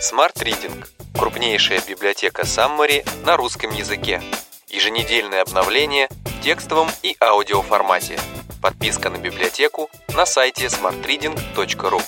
[0.00, 0.86] Smart Reading–
[1.18, 4.22] крупнейшая библиотека Summary на русском языке.
[4.68, 8.16] Еженедельное обновление в текстовом и аудиоформате.
[8.62, 12.00] Подписка на библиотеку на сайте smartreading.ru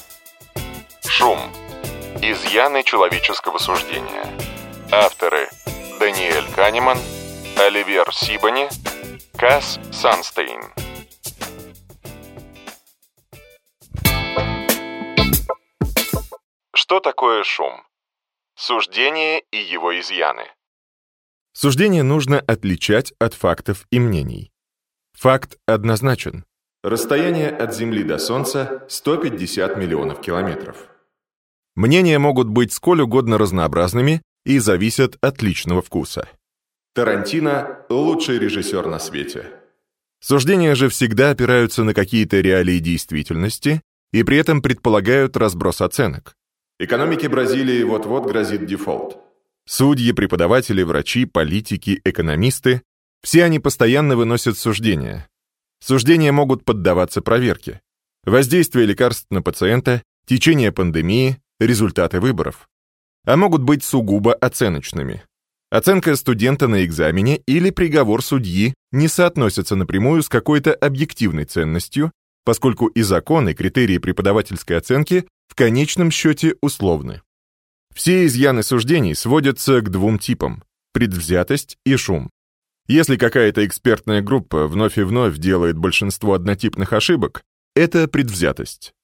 [1.05, 1.41] Шум.
[2.23, 4.25] Изъяны человеческого суждения.
[4.93, 5.49] Авторы
[5.99, 6.99] Даниэль Канеман,
[7.57, 8.69] Оливер Сибани,
[9.37, 10.63] Касс Санстейн.
[16.75, 17.83] Что такое шум?
[18.55, 20.45] Суждение и его изъяны.
[21.53, 24.53] Суждение нужно отличать от фактов и мнений.
[25.13, 26.45] Факт однозначен.
[26.83, 30.89] Расстояние от Земли до Солнца 150 миллионов километров.
[31.75, 36.29] Мнения могут быть сколь угодно разнообразными и зависят от личного вкуса.
[36.95, 39.61] Тарантино– лучший режиссер на свете.
[40.21, 46.37] Суждения же всегда опираются на какие-то реалии действительности и при этом предполагают разброс оценок.
[46.83, 49.19] Экономике Бразилии вот-вот грозит дефолт.
[49.67, 52.81] Судьи, преподаватели, врачи, политики, экономисты–
[53.23, 55.29] все они постоянно выносят суждения.
[55.85, 57.83] Суждения могут поддаваться проверке.
[58.25, 62.67] Воздействие лекарств на пациента, течение пандемии, результаты выборов.
[63.27, 65.23] А могут быть сугубо оценочными.
[65.71, 72.11] Оценка студента на экзамене или приговор судьи не соотносятся напрямую с какой-то объективной ценностью,
[72.51, 77.23] поскольку и закон, и критерии преподавательской оценки в конечном счете условны.
[77.95, 82.29] Все изъяны суждений сводятся к двум типам– предвзятость и шум.
[82.89, 87.43] Если какая-то экспертная группа вновь и вновь делает большинство однотипных ошибок,
[87.77, 88.95] это предвзятость.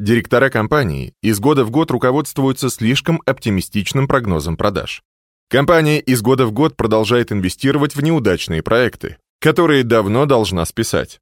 [0.00, 5.04] Директора компании из года в год руководствуются слишком оптимистичным прогнозом продаж.
[5.48, 11.20] Компания из года в год продолжает инвестировать в неудачные проекты, которые давно должна списать.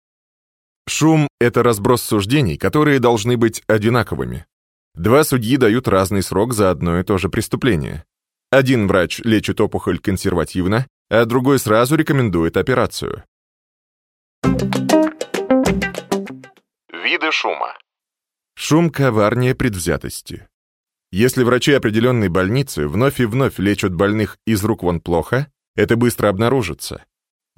[0.88, 4.46] Шум— это разброс суждений, которые должны быть одинаковыми.
[4.94, 8.04] Два судьи дают разный срок за одно и то же преступление.
[8.50, 13.24] Один врач лечит опухоль консервативно, а другой сразу рекомендует операцию.
[16.90, 17.76] Виды шума.
[18.54, 20.48] Шум коварнее предвзятости.
[21.12, 26.28] Если врачи определенной больницы вновь и вновь лечат больных из рук вон плохо, это быстро
[26.28, 27.04] обнаружится.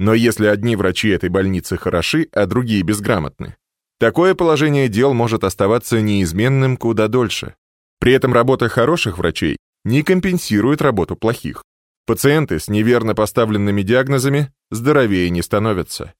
[0.00, 3.56] Но если одни врачи этой больницы хороши, а другие безграмотны,
[3.98, 7.54] такое положение дел может оставаться неизменным куда дольше.
[7.98, 11.64] При этом работа хороших врачей не компенсирует работу плохих.
[12.06, 16.14] Пациенты с неверно поставленными диагнозами здоровее не становятся.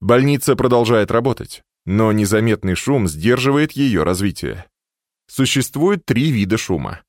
[0.00, 4.64] Больница продолжает работать, но незаметный шум сдерживает ее развитие.
[5.28, 7.02] Существует три вида шума.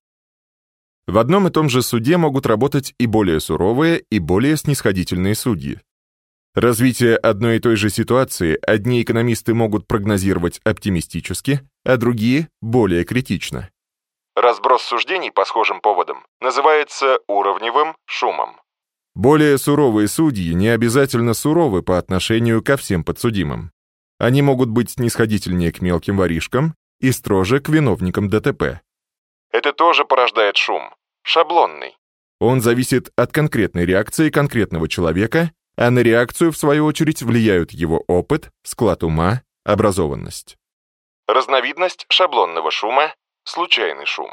[1.08, 5.80] В одном и том же суде могут работать и более суровые, и более снисходительные судьи.
[6.53, 13.69] Развитие одной и той же ситуации одни экономисты могут прогнозировать оптимистически, а другие— более критично.
[14.35, 18.59] Разброс суждений по схожим поводам называется уровневым шумом.
[19.16, 23.72] Более суровые судьи не обязательно суровы по отношению ко всем подсудимым.
[24.19, 28.81] Они могут быть снисходительнее к мелким воришкам и строже к виновникам ДТП.
[29.51, 30.94] Это тоже порождает шум.
[31.23, 31.97] Шаблонный.
[32.39, 35.51] Он зависит от конкретной реакции конкретного человека,
[35.81, 40.56] а на реакцию, в свою очередь, влияют его опыт, склад ума, образованность.
[41.28, 43.16] Разновидность шаблонного шума–
[43.46, 44.30] случайный шум.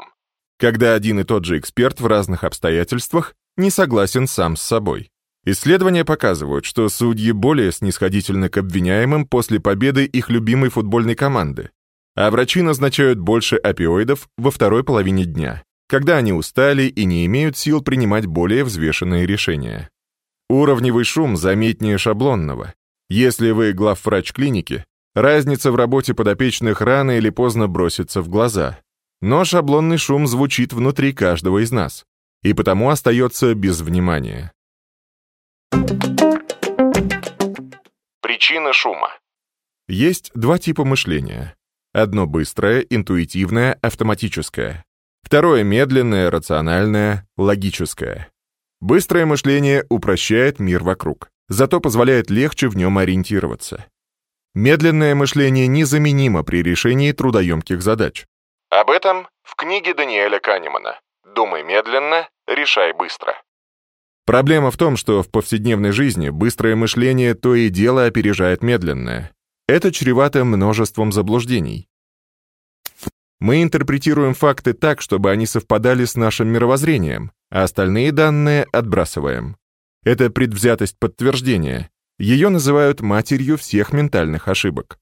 [0.59, 5.09] Когда один и тот же эксперт в разных обстоятельствах не согласен сам с собой.
[5.43, 11.71] Исследования показывают, что судьи более снисходительны к обвиняемым после победы их любимой футбольной команды,
[12.15, 17.57] а врачи назначают больше опиоидов во второй половине дня, когда они устали и не имеют
[17.57, 19.89] сил принимать более взвешенные решения.
[20.49, 22.73] Уровневый шум заметнее шаблонного.
[23.07, 24.83] Если вы главврач клиники,
[25.13, 28.79] разница в работе подопечных рано или поздно бросится в глаза.
[29.21, 32.05] Но шаблонный шум звучит внутри каждого из нас,
[32.41, 34.51] и потому остается без внимания.
[38.21, 39.09] Причина шума.
[39.87, 41.55] Есть два типа мышления.
[41.93, 44.85] Одно быстрое, интуитивное, автоматическое.
[45.23, 48.31] Второе медленное, рациональное, логическое.
[48.81, 53.85] Быстрое мышление упрощает мир вокруг, зато позволяет легче в нем ориентироваться.
[54.55, 58.25] Медленное мышление незаменимо при решении трудоемких задач.
[58.69, 60.99] Об этом в книге Даниэля Канемана
[61.35, 63.33] «Думай медленно, решай быстро».
[64.25, 69.31] Проблема в том, что в повседневной жизни быстрое мышление то и дело опережает медленное.
[69.67, 71.87] Это чревато множеством заблуждений.
[73.39, 79.57] Мы интерпретируем факты так, чтобы они совпадали с нашим мировоззрением, а остальные данные отбрасываем.
[80.03, 81.89] Это предвзятость подтверждения.
[82.17, 84.99] Ее называют матерью всех ментальных ошибок.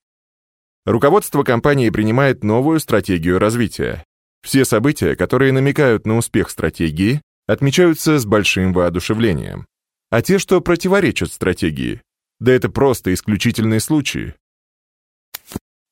[0.85, 4.03] Руководство компании принимает новую стратегию развития.
[4.41, 9.65] Все события, которые намекают на успех стратегии, отмечаются с большим воодушевлением.
[10.09, 12.01] А те, что противоречат стратегии,
[12.39, 14.35] да это просто исключительные случаи.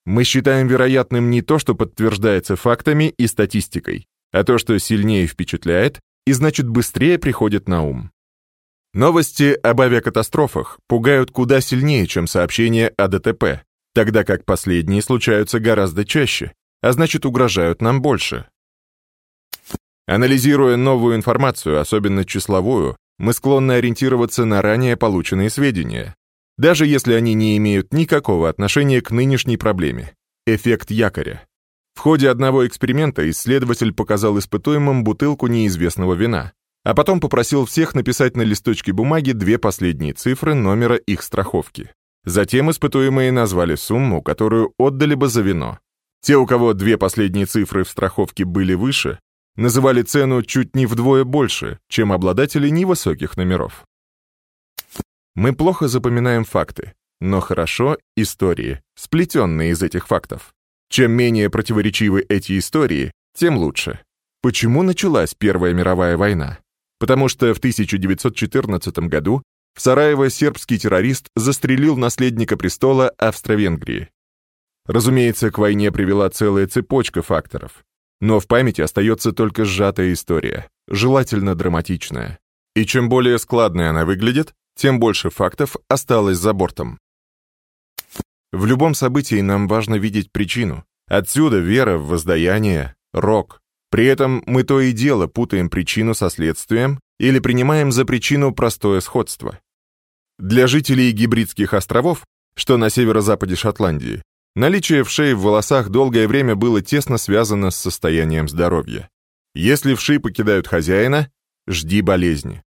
[0.06, 6.00] Мы считаем вероятным не то, что подтверждается фактами и статистикой, а то, что сильнее впечатляет
[6.25, 8.12] и значит быстрее приходит на ум.
[8.94, 13.63] Новости об авиакатастрофах пугают куда сильнее, чем сообщения о ДТП,
[13.94, 18.48] тогда как последние случаются гораздо чаще, а значит угрожают нам больше.
[20.07, 26.16] Анализируя новую информацию, особенно числовую, мы склонны ориентироваться на ранее полученные сведения,
[26.57, 30.13] даже если они не имеют никакого отношения к нынешней проблеме–
[30.45, 31.45] эффект якоря.
[31.95, 36.53] В ходе одного эксперимента исследователь показал испытуемым бутылку неизвестного вина,
[36.83, 41.92] а потом попросил всех написать на листочке бумаги две последние цифры номера их страховки.
[42.25, 45.80] Затем испытуемые назвали сумму, которую отдали бы за вино.
[46.21, 49.19] Те, у кого две последние цифры в страховке были выше,
[49.56, 53.86] называли цену чуть не вдвое больше, чем обладатели невысоких номеров.
[55.36, 60.55] Мы плохо запоминаем факты, но хорошо истории, сплетенные из этих фактов.
[60.95, 64.00] Чем менее противоречивы эти истории, тем лучше.
[64.42, 66.59] Почему началась Первая мировая война?
[67.00, 69.44] Потому что в 1914 году
[69.75, 74.07] в Сараево сербский террорист застрелил наследника престола Австро-Венгрии.
[74.86, 77.83] Разумеется, к войне привела целая цепочка факторов.
[78.21, 82.39] Но в памяти остается только сжатая история, желательно драматичная.
[82.74, 87.00] И чем более складной она выглядит, тем больше фактов осталось за бортом.
[88.56, 90.86] В любом событии нам важно видеть причину.
[91.10, 93.60] Отсюда вера в воздаяние, рок.
[93.92, 99.02] При этом мы то и дело путаем причину со следствием или принимаем за причину простое
[99.02, 99.60] сходство.
[100.40, 102.24] Для жителей Гибридских островов,
[102.56, 104.22] что на северо-западе Шотландии,
[104.56, 109.10] наличие вшей в волосах долгое время было тесно связано с состоянием здоровья.
[109.54, 111.30] Если вши покидают хозяина,
[111.68, 112.63] жди болезни.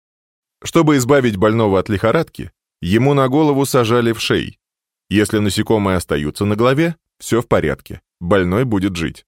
[0.64, 2.50] Чтобы избавить больного от лихорадки,
[2.80, 4.58] ему на голову сажали вшей.
[5.08, 9.24] Если насекомые остаются на голове, все в порядке, больной будет жить.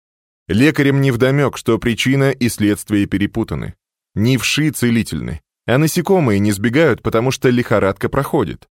[0.49, 3.75] Лекарям невдомек, что причина и следствие перепутаны.
[4.15, 8.69] Не вши целительны, а насекомые не сбегают, потому что лихорадка проходит.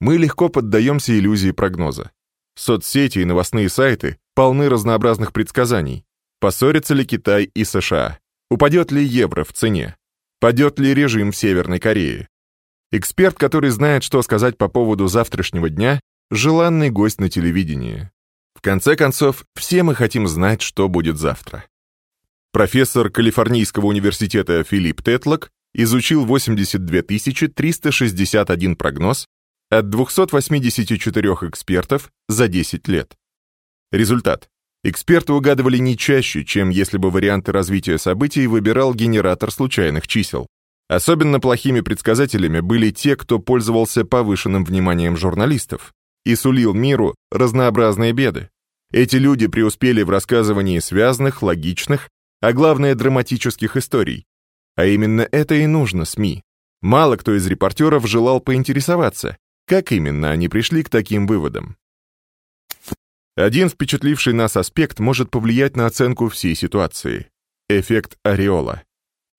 [0.00, 2.12] Мы легко поддаемся иллюзии прогноза.
[2.54, 6.04] Соцсети и новостные сайты полны разнообразных предсказаний.
[6.40, 8.18] Поссорятся ли Китай и США?
[8.50, 9.96] Упадет ли евро в цене?
[10.40, 12.28] Падет ли режим в Северной Корее?
[12.90, 16.00] Эксперт, который знает, что сказать по поводу завтрашнего дня,
[16.30, 18.10] желанный гость на телевидении.
[18.54, 21.64] В конце концов, все мы хотим знать, что будет завтра.
[22.50, 29.26] Профессор Калифорнийского университета Филипп Тетлок изучил 82 361 прогноз
[29.70, 33.14] от 284 экспертов за 10 лет.
[33.92, 34.48] Результат.
[34.82, 40.46] Эксперты угадывали не чаще, чем если бы варианты развития событий выбирал генератор случайных чисел.
[40.88, 45.92] Особенно плохими предсказателями были те, кто пользовался повышенным вниманием журналистов
[46.24, 48.48] и сулил миру разнообразные беды.
[48.90, 52.08] Эти люди преуспели в рассказывании связанных, логичных,
[52.40, 54.24] а главное драматических историй.
[54.76, 56.42] А именно это и нужно СМИ.
[56.80, 59.36] Мало кто из репортеров желал поинтересоваться,
[59.66, 61.76] как именно они пришли к таким выводам.
[63.36, 67.28] Один впечатливший нас аспект может повлиять на оценку всей ситуации.
[67.68, 68.82] Эффект ореола.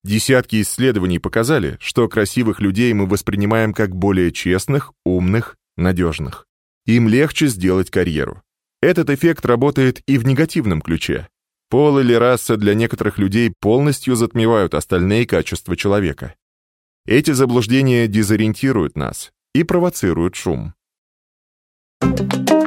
[0.03, 6.45] Десятки исследований показали, что красивых людей мы воспринимаем как более честных, умных, надежных.
[6.85, 8.41] Им легче сделать карьеру.
[8.81, 11.27] Этот эффект работает и в негативном ключе.
[11.69, 16.35] Пол или раса для некоторых людей полностью затмевают остальные качества человека.
[17.05, 20.73] Эти заблуждения дезориентируют нас и провоцируют шум.
[22.01, 22.59] Thank you.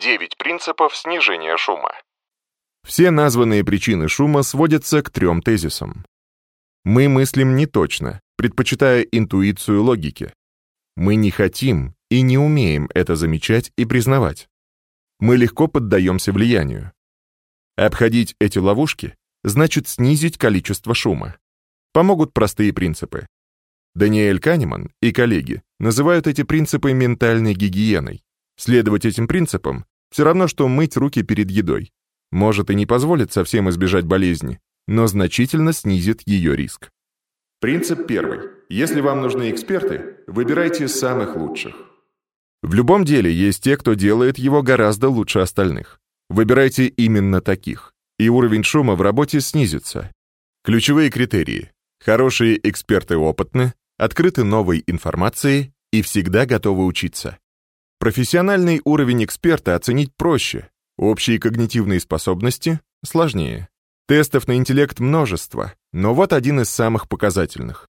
[0.00, 1.92] 9 принципов снижения шума.
[2.88, 6.06] Все названные причины шума сводятся к трем тезисам.
[6.86, 10.32] Мы мыслим не точно, предпочитая интуицию логики.
[10.96, 14.48] Мы не хотим и не умеем это замечать и признавать.
[15.20, 16.92] Мы легко поддаемся влиянию.
[17.76, 19.14] Обходить эти ловушки
[19.44, 21.36] значит снизить количество шума.
[21.92, 23.26] Помогут простые принципы.
[23.94, 28.22] Даниэль Канеман и коллеги называют эти принципы ментальной гигиеной.
[28.56, 31.92] Следовать этим принципам все равно, что мыть руки перед едой.
[32.30, 36.90] Может и не позволит совсем избежать болезни, но значительно снизит ее риск.
[37.60, 38.50] Принцип первый.
[38.68, 41.74] Если вам нужны эксперты, выбирайте самых лучших.
[42.62, 46.00] В любом деле есть те, кто делает его гораздо лучше остальных.
[46.28, 50.12] Выбирайте именно таких, и уровень шума в работе снизится.
[50.64, 51.70] Ключевые критерии.
[52.04, 57.38] Хорошие эксперты опытны, открыты новой информацией и всегда готовы учиться.
[57.98, 60.68] Профессиональный уровень эксперта оценить проще.
[60.98, 63.68] Общие когнитивные способности сложнее.
[64.08, 67.88] Тестов на интеллект множество, но вот один из самых показательных.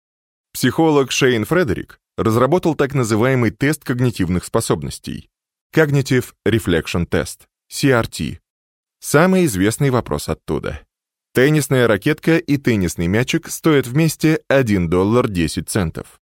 [0.52, 5.30] Психолог Шейн Фредерик разработал так называемый тест когнитивных способностей.
[5.74, 8.40] Cognitive Reflection Test, CRT.
[9.00, 10.82] Самый известный вопрос оттуда.
[11.34, 16.20] Теннисная ракетка и теннисный мячик стоят вместе 1 доллар 10 центов.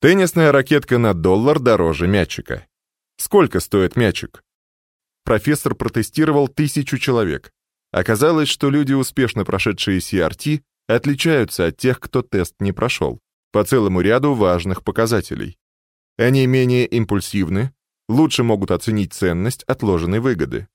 [0.00, 2.66] Теннисная ракетка на доллар дороже мячика.
[3.16, 4.44] Сколько стоит мячик?
[5.24, 7.52] Профессор протестировал тысячу человек.
[7.92, 13.20] Оказалось, что люди, успешно прошедшие CRT, отличаются от тех, кто тест не прошел,
[13.52, 15.56] по целому ряду важных показателей.
[16.16, 17.72] Они менее импульсивны,
[18.08, 20.68] лучше могут оценить ценность отложенной выгоды.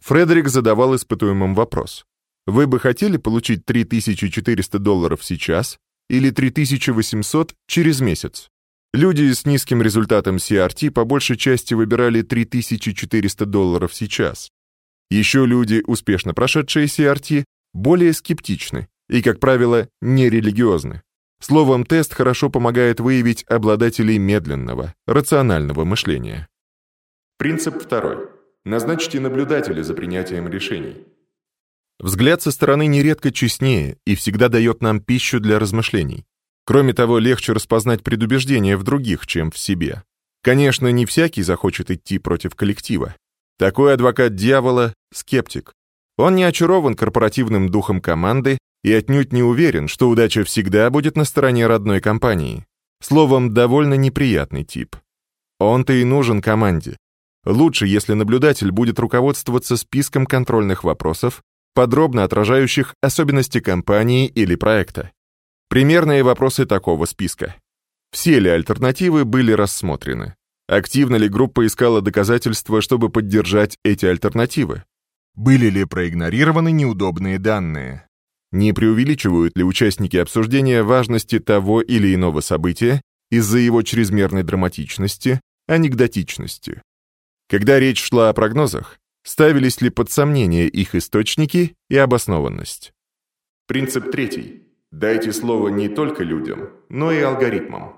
[0.00, 2.04] Фредерик задавал испытуемым вопрос.
[2.46, 8.50] Вы бы хотели получить 3400 долларов сейчас или 3800 через месяц?
[8.92, 14.50] Люди с низким результатом CRT по большей части выбирали 3400 долларов сейчас.
[15.10, 21.02] Еще люди, успешно прошедшие CRT, более скептичны и, как правило, нерелигиозны.
[21.40, 26.48] Словом, тест хорошо помогает выявить обладателей медленного, рационального мышления.
[27.38, 28.28] Принцип второй.
[28.64, 31.06] Назначьте наблюдателя за принятием решений.
[31.98, 36.24] Взгляд со стороны нередко честнее и всегда дает нам пищу для размышлений.
[36.70, 40.04] Кроме того, легче распознать предубеждения в других, чем в себе.
[40.40, 43.16] Конечно, не всякий захочет идти против коллектива.
[43.58, 45.72] Такой адвокат дьявола— скептик.
[46.16, 51.24] Он не очарован корпоративным духом команды и отнюдь не уверен, что удача всегда будет на
[51.24, 52.64] стороне родной компании.
[53.02, 54.94] Словом, довольно неприятный тип.
[55.58, 56.96] Он-то и нужен команде.
[57.44, 61.42] Лучше, если наблюдатель будет руководствоваться списком контрольных вопросов,
[61.74, 65.10] подробно отражающих особенности компании или проекта.
[65.70, 67.54] Примерные вопросы такого списка.
[68.10, 70.34] Все ли альтернативы были рассмотрены?
[70.66, 74.82] Активно ли группа искала доказательства, чтобы поддержать эти альтернативы?
[75.36, 78.08] Были ли проигнорированы неудобные данные?
[78.50, 83.00] Не преувеличивают ли участники обсуждения важности того или иного события
[83.30, 86.82] из-за его чрезмерной драматичности, анекдотичности?
[87.48, 92.92] Когда речь шла о прогнозах, ставились ли под сомнение их источники и обоснованность?
[93.68, 94.69] Принцип третий.
[94.92, 97.94] Дайте слово не только людям, но и алгоритмам.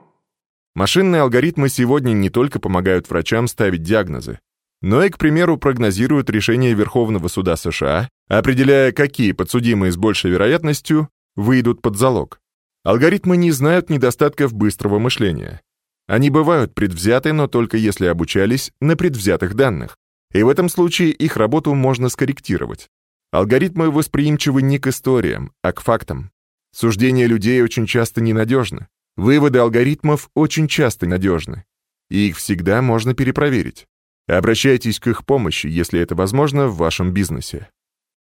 [0.74, 4.40] Машинные алгоритмы сегодня не только помогают врачам ставить диагнозы,
[4.82, 11.08] но и, к примеру, прогнозируют решение Верховного суда США, определяя, какие подсудимые с большей вероятностью
[11.34, 12.40] выйдут под залог.
[12.84, 15.62] Алгоритмы не знают недостатков быстрого мышления.
[16.08, 19.96] Они бывают предвзяты, но только если обучались на предвзятых данных,
[20.32, 22.88] и в этом случае их работу можно скорректировать.
[23.30, 26.32] Алгоритмы восприимчивы не к историям, а к фактам.
[26.74, 28.88] Суждения людей очень часто ненадежны.
[29.16, 31.64] Выводы алгоритмов очень часто надежны.
[32.10, 33.86] И их всегда можно перепроверить.
[34.26, 37.68] Обращайтесь к их помощи, если это возможно в вашем бизнесе.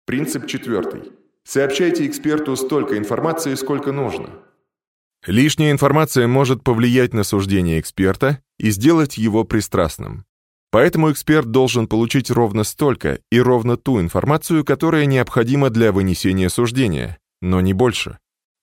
[0.06, 1.14] Принцип четвертый.
[1.44, 4.30] Сообщайте эксперту столько информации, сколько нужно.
[5.26, 10.26] Лишняя информация может повлиять на суждение эксперта и сделать его пристрастным.
[10.72, 17.20] Поэтому эксперт должен получить ровно столько и ровно ту информацию, которая необходима для вынесения суждения,
[17.42, 18.18] но не больше.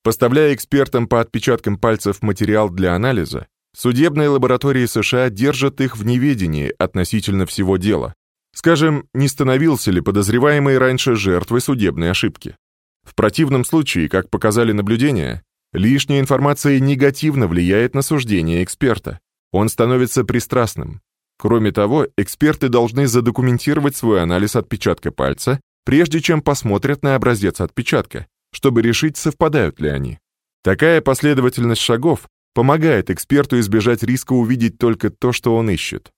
[0.09, 3.47] Поставляя экспертам по отпечаткам пальцев материал для анализа,
[3.77, 8.15] судебные лаборатории США держат их в неведении относительно всего дела.
[8.55, 12.57] Скажем, не становился ли подозреваемый раньше жертвой судебной ошибки.
[13.05, 15.43] В противном случае, как показали наблюдения,
[15.75, 19.21] лишняя информация негативно влияет на суждение эксперта.
[19.53, 21.03] Он становится пристрастным.
[21.39, 28.27] Кроме того, эксперты должны задокументировать свой анализ отпечатка пальца, прежде чем посмотрят на образец отпечатка,
[28.53, 30.19] чтобы решить, совпадают ли они.
[30.63, 36.13] Такая последовательность шагов помогает эксперту избежать риска увидеть только то, что он ищет.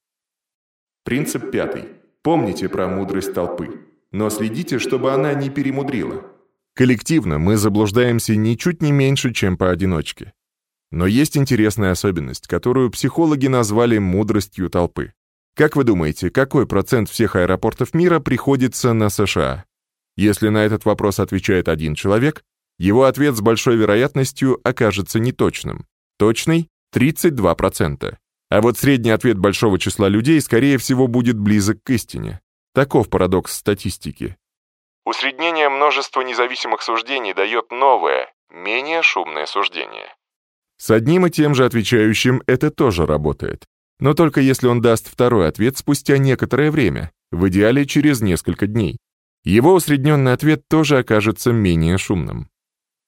[1.04, 1.84] Принцип пятый.
[2.22, 3.80] Помните про мудрость толпы,
[4.12, 6.24] но следите, чтобы она не перемудрила.
[6.74, 10.32] Коллективно мы заблуждаемся ничуть не меньше, чем поодиночке.
[10.90, 15.12] Но есть интересная особенность, которую психологи назвали мудростью толпы.
[15.54, 19.64] Как вы думаете, какой процент всех аэропортов мира приходится на США?
[20.16, 22.42] Если на этот вопрос отвечает один человек,
[22.78, 25.86] его ответ с большой вероятностью окажется неточным.
[26.18, 28.16] Точный— 32%.
[28.50, 32.40] А вот средний ответ большого числа людей, скорее всего, будет близок к истине.
[32.74, 34.36] Таков парадокс статистики.
[35.04, 40.08] Усреднение множества независимых суждений дает новое, менее шумное суждение.
[40.76, 43.64] С одним и тем же отвечающим это тоже работает.
[43.98, 48.98] Но только если он даст второй ответ спустя некоторое время, в идеале через несколько дней.
[49.44, 52.48] Его усредненный ответ тоже окажется менее шумным.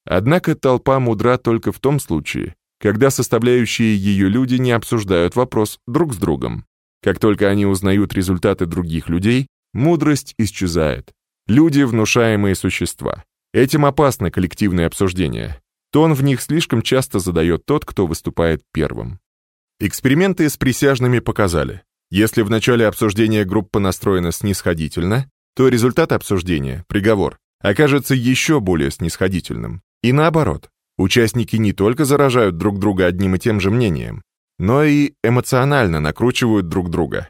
[0.05, 6.15] Однако толпа мудра только в том случае, когда составляющие ее люди не обсуждают вопрос друг
[6.15, 6.65] с другом.
[7.03, 11.13] Как только они узнают результаты других людей, Мудрость исчезает.
[11.47, 13.25] Люди— внушаемые существа.
[13.55, 15.63] Этим опасно коллективное обсуждение.
[15.91, 19.19] Тон в них слишком часто задает тот, кто выступает первым.
[19.81, 27.39] Эксперименты с присяжными показали, если в начале обсуждения группа настроена снисходительно, то результат обсуждения, приговор,
[27.61, 29.83] окажется еще более снисходительным.
[30.03, 34.23] И наоборот, участники не только заражают друг друга одним и тем же мнением,
[34.59, 37.29] но и эмоционально накручивают друг друга.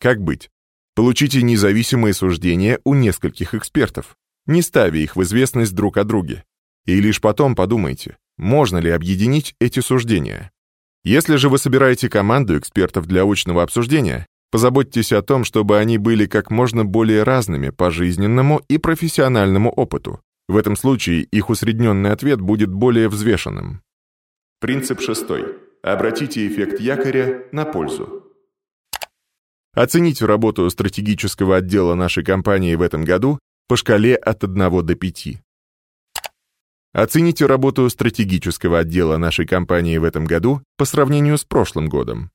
[0.00, 0.50] Как быть?
[0.94, 6.44] Получите независимые суждения у нескольких экспертов, не ставя их в известность друг о друге.
[6.86, 10.52] И лишь потом подумайте, можно ли объединить эти суждения.
[11.04, 16.24] Если же вы собираете команду экспертов для очного обсуждения, позаботьтесь о том, чтобы они были
[16.24, 20.22] как можно более разными по жизненному и профессиональному опыту.
[20.48, 23.82] В этом случае их усредненный ответ будет более взвешенным.
[24.58, 25.44] Принцип шестой.
[25.82, 28.32] Обратите эффект якоря на пользу.
[29.74, 35.28] Оцените работу стратегического отдела нашей компании в этом году по шкале от 1 до 5.
[36.94, 42.30] Оцените работу стратегического отдела нашей компании в этом году по сравнению с прошлым годом.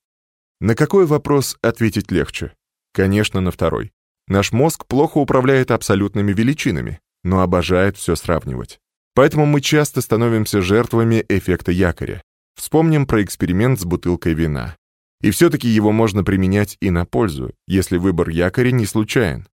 [0.62, 2.54] На какой вопрос ответить легче?
[2.94, 3.92] Конечно, на второй.
[4.28, 8.80] Наш мозг плохо управляет абсолютными величинами, но обожает все сравнивать.
[9.16, 12.22] Поэтому мы часто становимся жертвами эффекта якоря.
[12.56, 14.76] Вспомним про эксперимент с бутылкой вина.
[15.22, 19.48] И все-таки его можно применять и на пользу, если выбор якоря не случайен.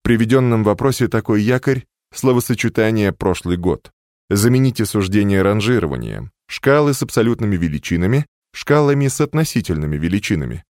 [0.00, 1.84] В приведенном вопросе такой якорь—
[2.14, 3.90] словосочетание «прошлый год».
[4.30, 8.24] Замените суждение ранжированием, шкалы с абсолютными величинами,
[8.56, 10.64] шкалами с относительными величинами.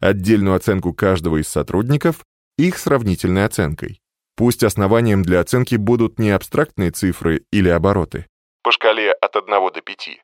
[0.00, 2.24] Отдельную оценку каждого из сотрудников
[2.56, 4.00] их сравнительной оценкой.
[4.36, 8.26] Пусть основанием для оценки будут не абстрактные цифры или обороты.
[8.62, 10.20] По шкале от 1 до 5.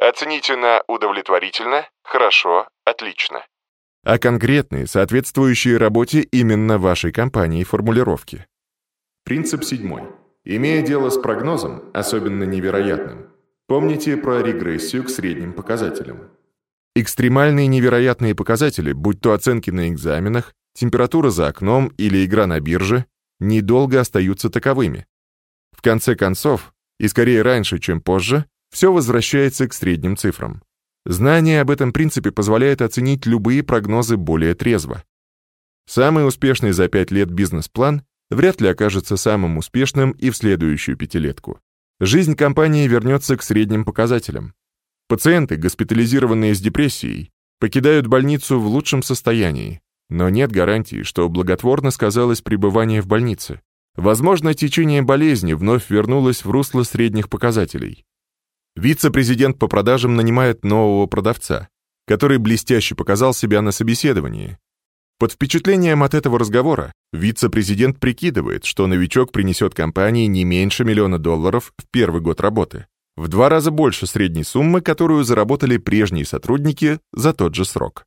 [0.00, 3.44] Оцените на удовлетворительно, хорошо, отлично.
[4.04, 8.46] А конкретные, соответствующие работе именно вашей компании формулировки.
[9.24, 10.02] Принцип седьмой.
[10.44, 13.30] Имея дело с прогнозом, особенно невероятным,
[13.66, 16.30] помните про регрессию к средним показателям.
[16.96, 23.06] Экстремальные невероятные показатели, будь то оценки на экзаменах, температура за окном или игра на бирже,
[23.40, 25.06] недолго остаются таковыми.
[25.72, 30.62] В конце концов, и скорее раньше, чем позже, все возвращается к средним цифрам.
[31.04, 35.02] Знание об этом принципе позволяет оценить любые прогнозы более трезво.
[35.86, 41.60] Самый успешный за 5 лет бизнес-план вряд ли окажется самым успешным и в следующую пятилетку.
[42.00, 44.54] Жизнь компании вернется к средним показателям.
[45.08, 52.40] Пациенты, госпитализированные с депрессией, покидают больницу в лучшем состоянии, но нет гарантии, что благотворно сказалось
[52.40, 53.60] пребывание в больнице.
[53.96, 58.04] Возможно, течение болезни вновь вернулось в русло средних показателей.
[58.76, 61.68] Вице-президент по продажам нанимает нового продавца,
[62.06, 64.58] который блестяще показал себя на собеседовании,
[65.16, 71.72] под впечатлением от этого разговора вице-президент прикидывает, что новичок принесет компании не меньше миллиона долларов
[71.78, 77.32] в первый год работы, в два раза больше средней суммы, которую заработали прежние сотрудники за
[77.32, 78.04] тот же срок.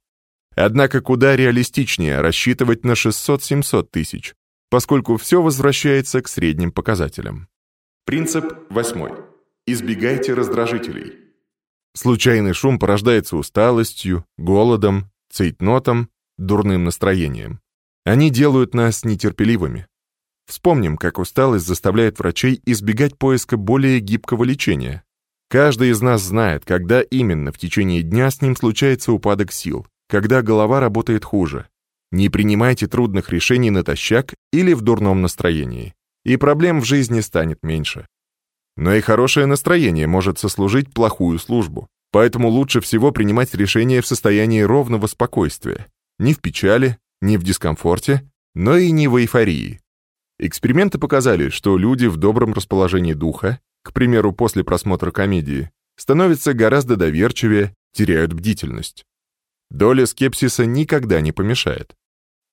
[0.55, 4.33] Однако куда реалистичнее рассчитывать на 600-700 тысяч,
[4.69, 7.47] поскольку все возвращается к средним показателям.
[8.05, 9.11] Принцип восьмой.
[9.65, 11.13] Избегайте раздражителей.
[11.93, 17.59] Случайный шум порождается усталостью, голодом, цейтнотом дурным настроением.
[18.05, 19.87] Они делают нас нетерпеливыми.
[20.47, 25.03] Вспомним, как усталость заставляет врачей избегать поиска более гибкого лечения.
[25.49, 30.41] Каждый из нас знает, когда именно в течение дня с ним случается упадок сил, когда
[30.41, 31.67] голова работает хуже.
[32.11, 38.07] Не принимайте трудных решений натощак или в дурном настроении, и проблем в жизни станет меньше.
[38.77, 44.61] Но и хорошее настроение может сослужить плохую службу, поэтому лучше всего принимать решения в состоянии
[44.61, 45.87] ровного спокойствия,
[46.19, 49.81] ни в печали, ни в дискомфорте, но и не в эйфории.
[50.39, 56.95] Эксперименты показали, что люди в добром расположении духа, к примеру, после просмотра комедии, становятся гораздо
[56.95, 59.03] доверчивее, теряют бдительность.
[59.69, 61.95] Доля скепсиса никогда не помешает.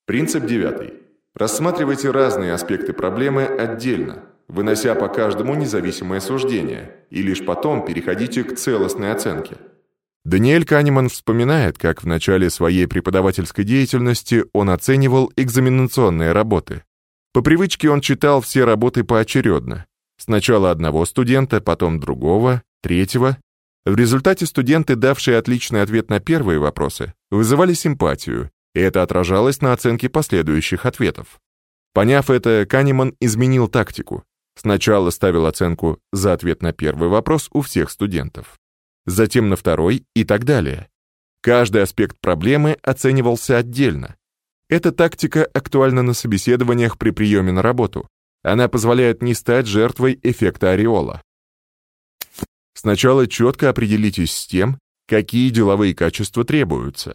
[0.07, 0.95] Принцип девятый.
[1.35, 8.57] Рассматривайте разные аспекты проблемы отдельно, вынося по каждому независимое суждение, и лишь потом переходите к
[8.57, 9.57] целостной оценке.
[10.25, 16.83] Даниэль Канеман вспоминает, как в начале своей преподавательской деятельности он оценивал экзаменационные работы.
[17.35, 19.85] По привычке он читал все работы поочередно.
[20.17, 23.37] Сначала одного студента, потом другого, третьего.
[23.85, 29.75] В результате студенты, давшие отличный ответ на первые вопросы, вызывали симпатию, и это отражалось на
[29.75, 31.39] оценке последующих ответов.
[31.93, 34.25] Поняв это, Канеман изменил тактику.
[34.57, 38.59] Сначала ставил оценку за ответ на первый вопрос у всех студентов
[39.07, 40.89] затем на второй и так далее.
[41.43, 44.17] Каждый аспект проблемы оценивался отдельно.
[44.75, 48.09] Эта тактика актуальна на собеседованиях при приеме на работу.
[48.43, 51.23] Она позволяет не стать жертвой эффекта ореола.
[52.75, 57.15] Сначала четко определитесь с тем, какие деловые качества требуются.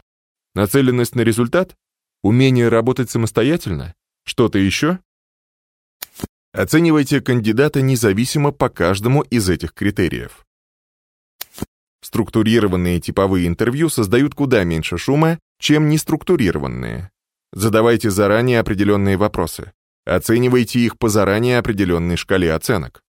[0.55, 1.75] Нацеленность на результат?
[2.23, 3.93] Умение работать самостоятельно?
[4.23, 4.99] Что-то еще?
[6.53, 10.45] Оценивайте кандидата независимо по каждому из этих критериев.
[12.01, 17.11] Структурированные типовые интервью создают куда меньше шума, чем неструктурированные.
[17.51, 19.71] Задавайте заранее определенные вопросы.
[20.05, 23.01] Оценивайте их по заранее определенной шкале оценок.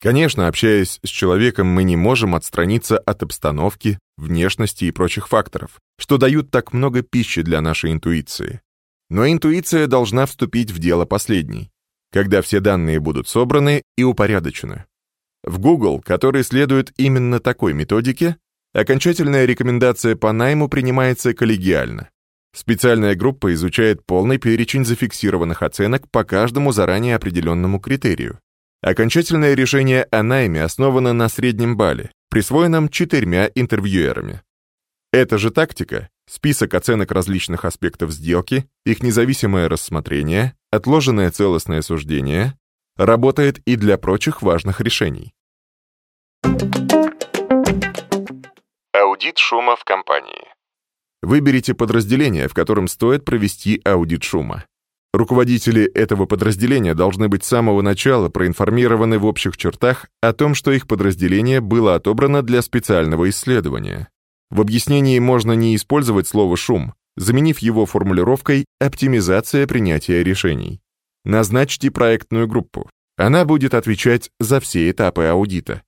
[0.00, 6.18] Конечно, общаясь с человеком, мы не можем отстраниться от обстановки, внешности и прочих факторов, что
[6.18, 8.60] дают так много пищи для нашей интуиции.
[9.08, 11.70] Но интуиция должна вступить в дело последней,
[12.12, 14.84] когда все данные будут собраны и упорядочены.
[15.42, 18.36] В Google, который следует именно такой методике,
[18.72, 22.10] окончательная рекомендация по найму принимается коллегиально.
[22.54, 28.38] Специальная группа изучает полный перечень зафиксированных оценок по каждому заранее определенному критерию.
[28.80, 34.42] Окончательное решение о найме основано на среднем балле, присвоенном четырьмя интервьюерами.
[35.12, 42.56] Эта же тактика, список оценок различных аспектов сделки, их независимое рассмотрение, отложенное целостное суждение,
[42.96, 45.32] работает и для прочих важных решений.
[48.92, 50.53] Аудит шума в компании.
[51.24, 54.64] Выберите подразделение, в котором стоит провести аудит шума.
[55.14, 60.70] Руководители этого подразделения должны быть с самого начала проинформированы в общих чертах о том, что
[60.70, 64.08] их подразделение было отобрано для специального исследования.
[64.50, 70.80] В объяснении можно не использовать слово «шум», заменив его формулировкой «оптимизация принятия решений».
[71.24, 72.90] Назначьте проектную группу.
[73.16, 75.82] Она будет отвечать за все этапы аудита.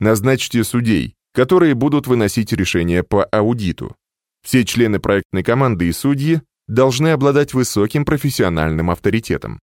[0.00, 3.96] Назначьте судей, которые будут выносить решения по аудиту.
[4.42, 9.60] Все члены проектной команды и судьи должны обладать высоким профессиональным авторитетом.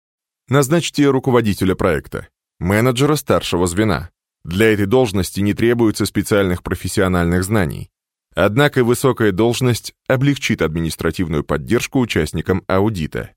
[0.49, 2.27] Назначьте руководителя проекта,
[2.59, 4.09] менеджера старшего звена.
[4.43, 7.89] Для этой должности не требуется специальных профессиональных знаний.
[8.33, 13.31] Однако высокая должность облегчит административную поддержку участникам аудита.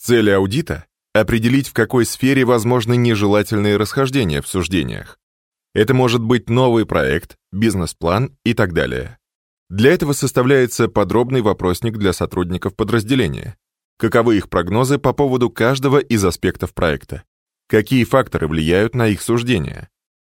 [0.00, 5.18] Цель аудита— определить, в какой сфере возможны нежелательные расхождения в суждениях.
[5.74, 9.18] Это может быть новый проект, бизнес-план и так далее.
[9.68, 13.56] Для этого составляется подробный вопросник для сотрудников подразделения.
[13.98, 17.22] Каковы их прогнозы по поводу каждого из аспектов проекта?
[17.68, 19.88] Какие факторы влияют на их суждения?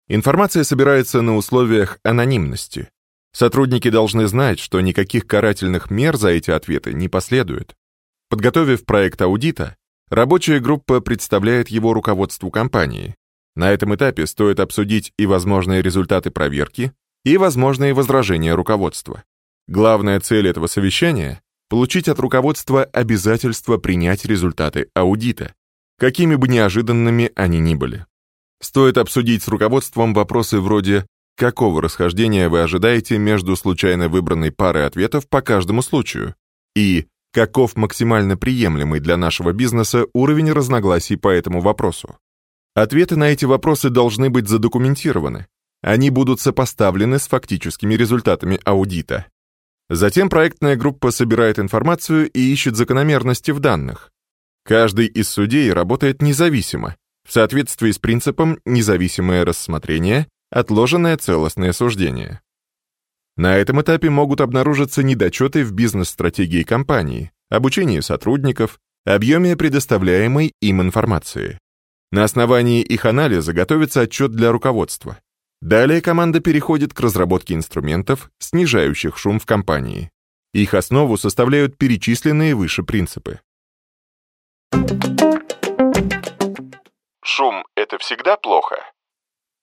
[0.06, 2.90] Информация собирается на условиях анонимности.
[3.32, 7.74] Сотрудники должны знать, что никаких карательных мер за эти ответы не последует.
[8.28, 9.76] Подготовив проект аудита,
[10.08, 13.16] рабочая группа представляет его руководству компании.
[13.56, 16.92] На этом этапе стоит обсудить и возможные результаты проверки,
[17.24, 19.24] и возможные возражения руководства.
[19.66, 25.54] Главная цель этого совещания— получить от руководства обязательство принять результаты аудита,
[25.98, 28.06] какими бы неожиданными они ни были.
[28.60, 31.06] Стоит обсудить с руководством вопросы вроде
[31.36, 36.34] какого расхождения вы ожидаете между случайно выбранной парой ответов по каждому случаю
[36.76, 42.16] и каков максимально приемлемый для нашего бизнеса уровень разногласий по этому вопросу.
[42.74, 45.46] Ответы на эти вопросы должны быть задокументированы,
[45.84, 49.26] они будут сопоставлены с фактическими результатами аудита.
[49.90, 54.10] Затем проектная группа собирает информацию и ищет закономерности в данных.
[54.64, 56.96] Каждый из судей работает независимо,
[57.28, 62.40] в соответствии с принципом независимое рассмотрение, отложенное целостное суждение.
[63.36, 71.58] На этом этапе могут обнаружиться недочеты в бизнес-стратегии компании, обучении сотрудников, объеме предоставляемой им информации.
[72.10, 75.18] На основании их анализа готовится отчет для руководства.
[75.64, 80.10] Далее команда переходит к разработке инструментов, снижающих шум в компании.
[80.52, 83.40] Их основу составляют перечисленные выше принципы.
[87.24, 88.76] Шум— это всегда плохо?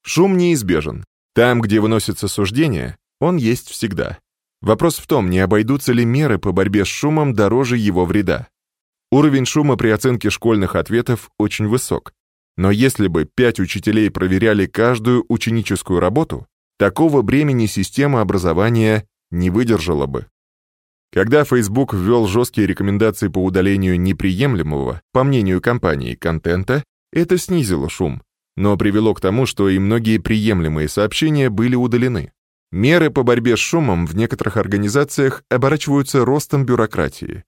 [0.02, 1.06] Шум неизбежен.
[1.36, 4.18] Там, где выносятся суждения, он есть всегда.
[4.60, 8.48] Вопрос в том, не обойдутся ли меры по борьбе с шумом дороже его вреда.
[9.12, 12.12] Уровень шума при оценке школьных ответов очень высок,
[12.58, 20.06] но если бы пять учителей проверяли каждую ученическую работу, такого бремени система образования не выдержала
[20.06, 20.28] бы.
[21.14, 28.22] Когда Facebook ввел жесткие рекомендации по удалению неприемлемого, по мнению компании, контента, это снизило шум,
[28.56, 32.32] но привело к тому, что и многие приемлемые сообщения были удалены.
[32.72, 37.44] Меры по борьбе с шумом в некоторых организациях оборачиваются ростом бюрократии.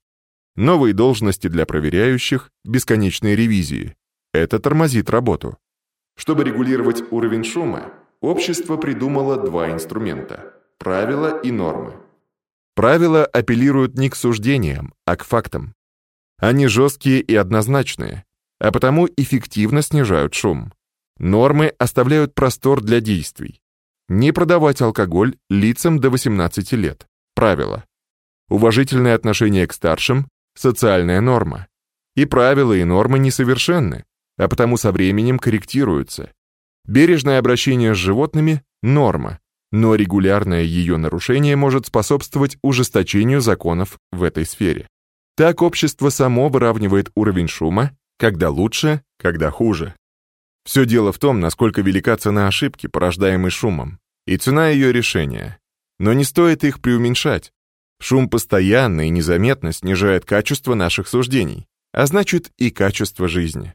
[0.56, 3.94] Новые должности для проверяющих, бесконечные ревизии.
[4.34, 5.56] Это тормозит работу.
[6.16, 11.94] Чтобы регулировать уровень шума, общество придумало два инструмента– правила и нормы.
[12.74, 15.76] Правила апеллируют не к суждениям, а к фактам.
[16.38, 18.24] Они жесткие и однозначные,
[18.58, 20.72] а потому эффективно снижают шум.
[21.16, 23.60] Нормы оставляют простор для действий.
[24.08, 27.06] Не продавать алкоголь лицам до 18 лет.
[27.36, 27.84] Правило.
[28.48, 31.68] Уважительное отношение к старшим– социальная норма.
[32.16, 34.04] И правила и нормы несовершенны,
[34.36, 36.32] а потому со временем корректируются.
[36.86, 39.40] Бережное обращение с животными– норма,
[39.72, 44.88] но регулярное ее нарушение может способствовать ужесточению законов в этой сфере.
[45.36, 49.94] Так общество само выравнивает уровень шума, когда лучше, когда хуже.
[50.64, 55.58] Все дело в том, насколько велика цена ошибки, порождаемой шумом, и цена ее решения.
[55.98, 57.52] Но не стоит их преуменьшать.
[58.00, 63.74] Шум постоянно и незаметно снижает качество наших суждений, а значит и качество жизни.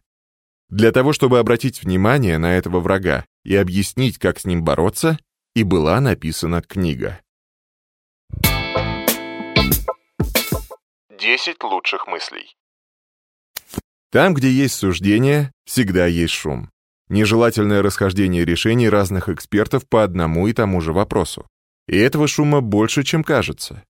[0.69, 5.17] Для того, чтобы обратить внимание на этого врага и объяснить, как с ним бороться,
[5.55, 7.19] и была написана книга.
[11.19, 12.55] 10 лучших мыслей.
[14.11, 16.69] Там, где есть суждение, всегда есть шум.
[17.09, 21.47] Нежелательное расхождение решений разных экспертов по одному и тому же вопросу.
[21.87, 23.83] И этого шума больше, чем кажется.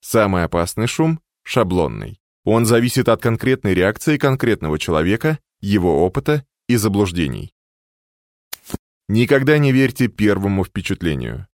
[0.00, 2.18] Самый опасный шум— шаблонный.
[2.50, 7.52] Он зависит от конкретной реакции конкретного человека, его опыта и заблуждений.
[9.06, 11.46] Никогда не верьте первому впечатлению.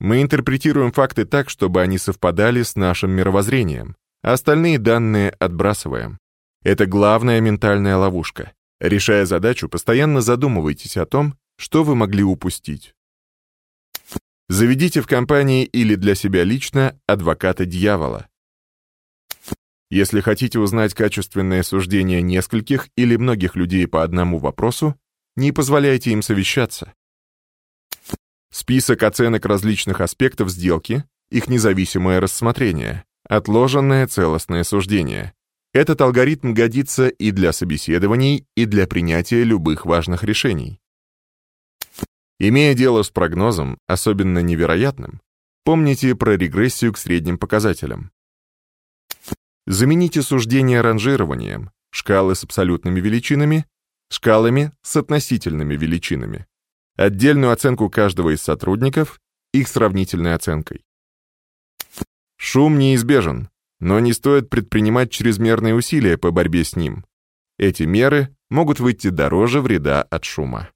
[0.00, 6.18] Мы интерпретируем факты так, чтобы они совпадали с нашим мировоззрением, а остальные данные отбрасываем.
[6.64, 8.52] Это главная ментальная ловушка.
[8.80, 12.96] Решая задачу, постоянно задумывайтесь о том, что вы могли упустить.
[14.48, 18.26] Заведите в компании или для себя лично адвоката дьявола.
[19.90, 24.98] Если хотите узнать качественное суждение нескольких или многих людей по одному вопросу,
[25.36, 26.92] не позволяйте им совещаться.
[28.50, 35.34] Список оценок различных аспектов сделки, их независимое рассмотрение, отложенное целостное суждение.
[35.72, 40.80] Этот алгоритм годится и для собеседований, и для принятия любых важных решений.
[42.38, 45.20] Имея дело с прогнозом, особенно невероятным,
[45.64, 48.10] помните про регрессию к средним показателям.
[49.66, 53.66] Замените суждение ранжированием, шкалы с абсолютными величинами,
[54.08, 56.46] шкалами с относительными величинами
[56.96, 59.20] отдельную оценку каждого из сотрудников,
[59.52, 60.84] их сравнительной оценкой.
[62.36, 63.48] Шум неизбежен,
[63.80, 67.04] но не стоит предпринимать чрезмерные усилия по борьбе с ним.
[67.58, 70.68] Эти меры могут выйти дороже вреда от шума.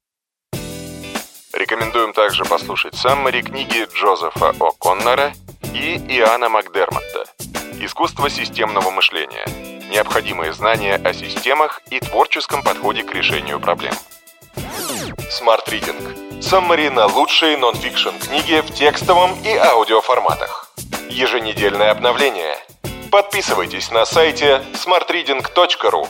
[1.53, 5.33] Рекомендуем также послушать саммари книги Джозефа О'Коннора
[5.73, 7.25] и Иоанна Макдермотта
[7.79, 9.45] «Искусство системного мышления.
[9.89, 13.93] Необходимые знания о системах и творческом подходе к решению проблем».
[15.31, 16.41] Smart Reading.
[16.41, 20.73] Саммари на лучшие нон-фикшн книги в текстовом и аудиоформатах.
[21.09, 22.57] Еженедельное обновление.
[23.11, 26.07] Подписывайтесь на сайте smartreading.ru